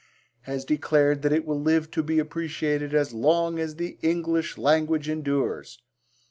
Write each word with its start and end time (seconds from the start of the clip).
has 0.45 0.65
declared 0.65 1.21
that 1.21 1.31
it 1.31 1.45
will 1.45 1.61
live 1.61 1.91
to 1.91 2.01
be 2.01 2.17
appreciated 2.17 2.91
'as 2.91 3.13
long 3.13 3.59
as 3.59 3.75
the 3.75 3.99
English 4.01 4.57
language 4.57 5.07
endures.' 5.07 5.77